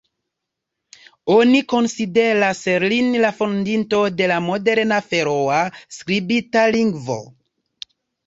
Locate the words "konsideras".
1.73-2.61